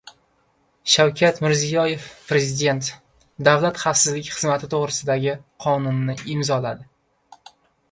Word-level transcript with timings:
Shavkat 0.93 1.41
Mirziyoyev 1.45 2.07
Prezident 2.29 2.89
davlat 3.49 3.79
xavfsizlik 3.83 4.33
xizmati 4.39 4.71
to‘g‘risidagi 4.75 5.37
Qonunni 5.67 6.19
imzoladi 6.37 7.51